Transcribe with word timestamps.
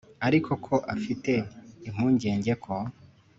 ariko 0.27 0.51
ko 0.65 0.75
afite 0.93 1.31
impungenge 1.87 2.53
ko 2.63 2.73